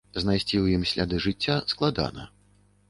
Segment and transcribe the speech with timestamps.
[0.21, 2.23] Знайсці ў ім сляды жыцця складана.